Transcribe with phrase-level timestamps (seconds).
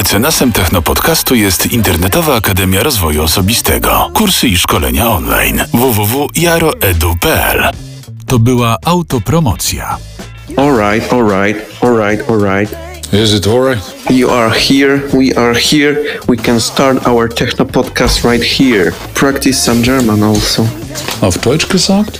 [0.00, 4.10] Mecenasem Technopodcastu jest Internetowa Akademia Rozwoju Osobistego.
[4.14, 5.64] Kursy i szkolenia online.
[5.72, 7.70] www.jaroedu.pl
[8.26, 9.96] To była autopromocja.
[10.56, 12.70] Alright, alright, alright, alright.
[13.12, 13.94] Is it alright?
[14.10, 15.96] You are here, we are here.
[16.28, 18.92] We can start our techno podcast right here.
[19.14, 20.66] Practice some German also.
[21.20, 22.18] Auf Deutsch gesagt?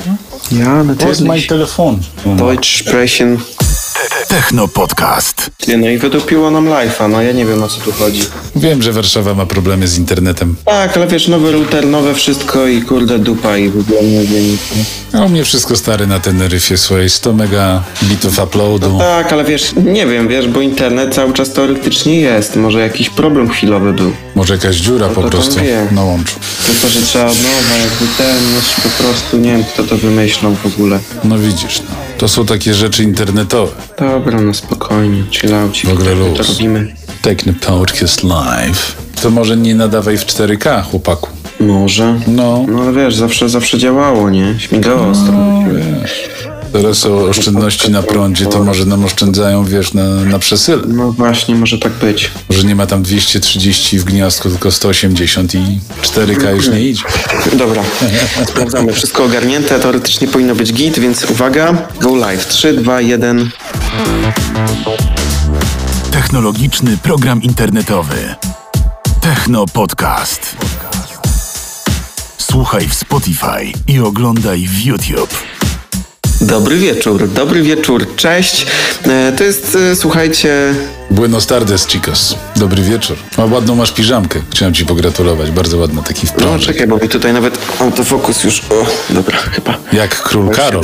[0.50, 1.46] Ja, Wo ist mein natürlich.
[1.46, 2.00] Telefon?
[2.24, 3.38] Deutsch sprechen.
[4.28, 5.50] Technopodcast.
[5.58, 8.22] Ty, no i wydupiło nam live'a, no ja nie wiem o co tu chodzi.
[8.56, 10.56] Wiem, że Warszawa ma problemy z internetem.
[10.64, 14.58] Tak, ale wiesz, nowy router, nowe wszystko i kurde dupa i w ogóle nie wiem?
[15.12, 18.98] A u mnie wszystko stary na Teneryfie swojej 100 mega bitów uploadu.
[18.98, 22.56] Tak, ale wiesz, nie wiem, wiesz, bo internet cały czas teoretycznie jest.
[22.56, 24.12] Może jakiś problem chwilowy był.
[24.34, 25.86] Może jakaś dziura po to tam prostu wie.
[25.92, 26.34] na łączu.
[26.66, 30.54] Tylko, że trzeba od nowa, jakby ten, no po prostu nie wiem, kto to wymyślał
[30.54, 30.98] w ogóle.
[31.24, 32.09] No widzisz, no.
[32.20, 33.72] To są takie rzeczy internetowe.
[33.98, 35.86] Dobra, no spokojnie, chillauci.
[35.86, 36.48] W ogóle To luz.
[36.48, 36.94] robimy.
[37.22, 38.96] Techno Podcast Live.
[39.22, 41.28] To może nie nadawaj w 4K, chłopaku.
[41.60, 42.20] Może.
[42.26, 42.64] No.
[42.68, 44.54] No ale wiesz, zawsze, zawsze działało, nie?
[44.58, 45.32] Śmigało ostro.
[45.74, 46.10] Teraz
[46.92, 50.82] są oszczędności na prądzie, to może nam oszczędzają, wiesz, na, na przesyle.
[50.88, 52.30] No właśnie, może tak być.
[52.50, 57.02] Że nie ma tam 230 w gniazdku, tylko 180 i 4K już nie idzie.
[57.52, 57.82] Dobra,
[58.48, 58.92] sprawdzamy.
[58.92, 62.46] Wszystko ogarnięte, teoretycznie powinno być git, więc uwaga, go live.
[62.46, 63.50] 3, 2, 1.
[66.10, 68.34] Technologiczny program internetowy.
[69.20, 70.56] Technopodcast.
[72.38, 75.59] Słuchaj w Spotify i oglądaj w YouTube.
[76.40, 78.66] Dobry wieczór, dobry wieczór, cześć.
[79.06, 80.74] E, To jest, e, słuchajcie,
[81.10, 82.34] Buenos tardes, chicos.
[82.56, 83.16] Dobry wieczór.
[83.36, 84.40] A ładną masz piżamkę.
[84.50, 85.50] Chciałem ci pogratulować.
[85.50, 86.66] Bardzo ładna, taki no wprążek.
[86.66, 89.78] czekaj, bo mi tutaj nawet autofokus już, o, dobra, chyba.
[89.92, 90.82] Jak król Karol.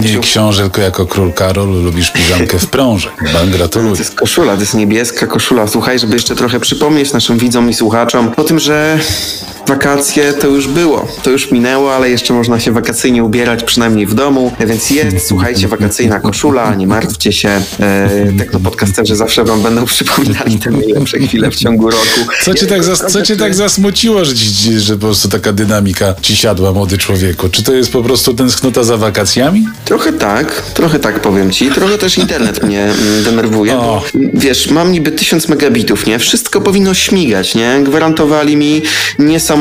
[0.00, 3.12] Nie książę, tylko jako król Karol lubisz piżamkę w prążek.
[3.32, 3.98] Ban, To gratuluję.
[3.98, 5.66] jest koszula, to jest niebieska koszula.
[5.66, 8.98] Słuchaj, żeby jeszcze trochę przypomnieć naszym widzom i słuchaczom o tym, że
[9.68, 14.14] wakacje to już było, to już minęło, ale jeszcze można się wakacyjnie ubierać, przynajmniej w
[14.14, 17.48] domu, więc jest, słuchajcie, wakacyjna koszula, nie martwcie się.
[17.80, 22.20] E, technopodcasterzy zawsze wam będą przypominali te najlepsze chwile w ciągu roku.
[22.42, 26.14] Co cię, tak, zas, co cię tak zasmuciło, że, ci, że po prostu taka dynamika
[26.22, 27.48] ci siadła, młody człowieku?
[27.48, 29.66] Czy to jest po prostu tęsknota za wakacjami?
[29.84, 31.70] Trochę tak, trochę tak powiem ci.
[31.70, 34.04] Trochę też internet mnie mm, denerwuje, bo
[34.34, 36.18] wiesz, mam niby 1000 megabitów, nie?
[36.18, 37.80] Wszystko powinno śmigać, nie?
[37.84, 38.82] Gwarantowali mi
[39.18, 39.53] niesamowite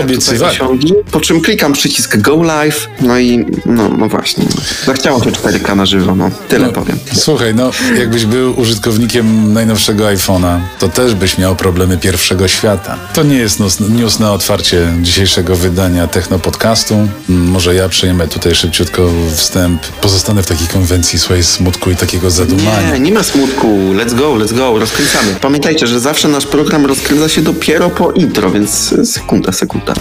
[0.00, 0.38] Obiecywali.
[0.58, 4.44] zasięgi, po czym klikam przycisk Go Live, no i no, no właśnie.
[4.86, 6.30] Zachciało się 4K na żywo, no.
[6.48, 6.98] Tyle powiem.
[7.12, 12.96] Słuchaj, no jakbyś był użytkownikiem najnowszego iPhone'a, to też byś miał problemy pierwszego świata.
[13.14, 16.94] To nie jest news, news na otwarcie dzisiejszego wydania Technopodcastu.
[16.94, 19.82] Mm, Może ja przejmę tutaj szybciutko wstęp.
[19.86, 22.92] Pozostanę w takiej konwencji swojej smutku i takiego zadumania.
[22.92, 23.66] Nie, nie ma smutku.
[23.68, 25.34] Let's go, let's go, rozkręcamy.
[25.40, 28.94] Pamiętajcie, że zawsze nasz program rozkręca się dopiero po intro, więc
[29.34, 29.94] sekunda, sekunda.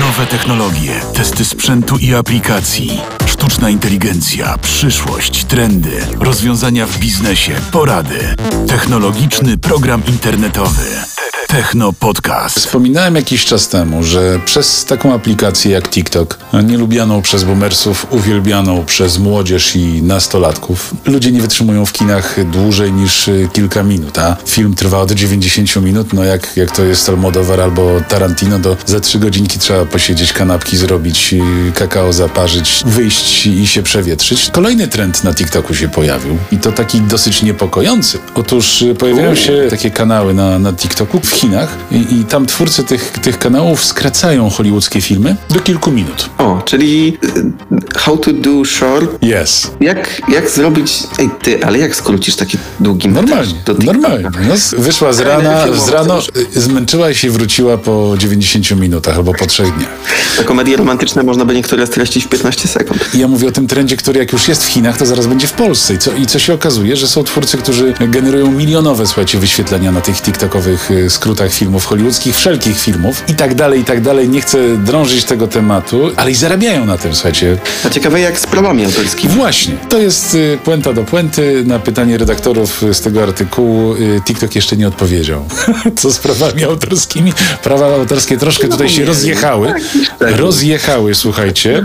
[0.00, 8.34] Nowe technologie, testy sprzętu i aplikacji, sztuczna inteligencja, przyszłość, trendy, rozwiązania w biznesie, porady.
[8.68, 11.15] Technologiczny program internetowy.
[11.48, 12.58] Techno Podcast.
[12.58, 19.18] Wspominałem jakiś czas temu, że przez taką aplikację jak TikTok, nielubianą przez boomersów, uwielbianą przez
[19.18, 24.74] młodzież i nastolatków, ludzie nie wytrzymują w kinach dłużej niż y, kilka minut, a film
[24.74, 29.18] trwa od 90 minut, no jak, jak to jest Almodovar albo Tarantino, to za trzy
[29.18, 31.34] godzinki trzeba posiedzieć, kanapki zrobić,
[31.68, 34.50] y, kakao zaparzyć, wyjść i się przewietrzyć.
[34.52, 38.18] Kolejny trend na TikToku się pojawił i to taki dosyć niepokojący.
[38.34, 43.38] Otóż pojawiają się takie kanały na, na TikToku Chinach i, i tam twórcy tych, tych
[43.38, 46.30] kanałów skracają hollywoodzkie filmy do kilku minut.
[46.38, 49.70] O, czyli y, how to do short Yes.
[49.80, 51.02] Jak, jak zrobić.
[51.18, 53.54] Ej, ty, ale jak skrócisz taki długi Normalnie,
[53.84, 54.30] normalnie.
[54.48, 56.18] No, wyszła z rana, z rano,
[56.56, 59.90] y, zmęczyła się i wróciła po 90 minutach albo po trzech dniach.
[60.36, 63.14] Te komedie romantyczne można by niektóre streścić w 15 sekund.
[63.14, 65.52] Ja mówię o tym trendzie, który jak już jest w Chinach, to zaraz będzie w
[65.52, 65.94] Polsce.
[65.94, 70.00] I co, I co się okazuje, że są twórcy, którzy generują milionowe, słuchajcie, wyświetlenia na
[70.00, 74.28] tych TikTokowych y, skrótach filmów hollywoodzkich, wszelkich filmów i tak dalej, i tak dalej.
[74.28, 77.58] Nie chcę drążyć tego tematu, ale i zarabiają na tym, słuchajcie.
[77.84, 79.34] A ciekawe jak z prawami autorskimi.
[79.34, 79.74] Właśnie.
[79.88, 81.64] To jest y, puenta do puenty.
[81.66, 85.44] Na pytanie redaktorów z tego artykułu y, TikTok jeszcze nie odpowiedział.
[86.00, 87.32] Co z prawami autorskimi?
[87.62, 89.68] Prawa autorskie troszkę tutaj się nie, rozjechały.
[89.68, 90.36] szczegół.
[90.36, 91.82] Rozjechały, słuchajcie.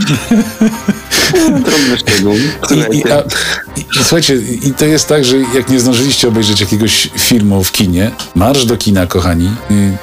[1.66, 2.36] Drobny szczegół.
[2.72, 3.24] I, i, a,
[3.78, 8.12] i słuchajcie, i to jest tak, że jak nie zdążyliście obejrzeć jakiegoś filmu w kinie,
[8.36, 9.31] marsz do kina, kochani.
[9.32, 9.50] Kochani,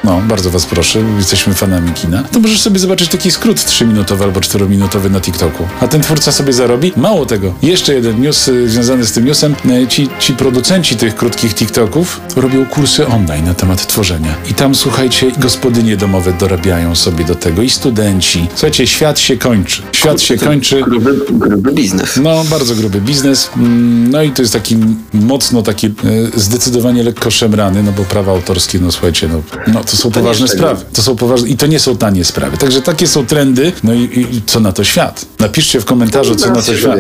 [0.04, 4.40] no bardzo was proszę, jesteśmy fanami kina, to możesz sobie zobaczyć taki skrót 3-minutowy albo
[4.40, 5.68] 4-minutowy na TikToku.
[5.80, 6.92] A ten twórca sobie zarobi.
[6.96, 9.54] Mało tego, jeszcze jeden news y, związany z tym newsem.
[9.82, 14.34] Y, ci, ci producenci tych krótkich TikToków robią kursy online na temat tworzenia.
[14.50, 18.46] I tam, słuchajcie, gospodynie domowe dorabiają sobie do tego i studenci.
[18.54, 19.82] Słuchajcie, świat się kończy.
[19.92, 20.82] Świat się kończy.
[20.82, 22.16] Gruby, gruby biznes.
[22.22, 23.50] No, bardzo gruby biznes.
[23.56, 24.76] Mm, No i to jest taki
[25.12, 25.90] mocno taki e,
[26.34, 30.54] zdecydowanie lekko szemrany, no bo prawa autorskie, no słuchajcie, no, no to są poważne jest
[30.54, 30.68] tego.
[30.68, 30.84] sprawy.
[30.92, 32.58] To są poważne i to nie są tanie sprawy.
[32.58, 33.72] Także takie są trendy.
[33.84, 35.26] No i, i co na to świat?
[35.38, 36.98] Napiszcie w komentarzu, co na to świat.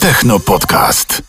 [0.00, 1.22] Techno Podcast.